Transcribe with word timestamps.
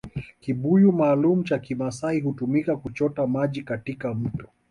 Kibuyu 0.41 0.91
maalumu 0.91 1.43
cha 1.43 1.59
Kimaasai 1.59 2.19
hutumika 2.19 2.77
kuchota 2.77 3.27
maji 3.27 3.61
katika 3.63 4.13
mto 4.13 4.47